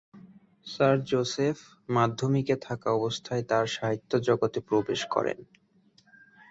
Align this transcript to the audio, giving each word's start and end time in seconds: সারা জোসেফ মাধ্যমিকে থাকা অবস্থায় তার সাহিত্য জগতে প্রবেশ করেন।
সারা 0.67 0.97
জোসেফ 1.09 1.57
মাধ্যমিকে 1.89 2.55
থাকা 2.61 2.89
অবস্থায় 2.93 3.43
তার 3.49 3.65
সাহিত্য 3.75 4.11
জগতে 4.27 4.59
প্রবেশ 4.69 5.01
করেন। 5.05 5.39